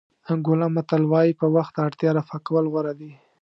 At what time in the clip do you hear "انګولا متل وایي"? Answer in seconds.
0.31-1.33